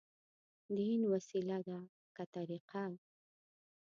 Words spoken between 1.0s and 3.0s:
وسيله ده، که طريقه؟